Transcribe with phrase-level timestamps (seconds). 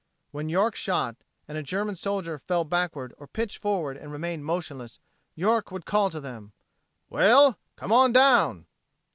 [0.31, 1.15] When York shot,
[1.47, 4.97] and a German soldier fell backward or pitched forward and remained motionless,
[5.35, 6.53] York would call to them:
[7.11, 7.59] "Well!
[7.75, 8.65] Come on down!"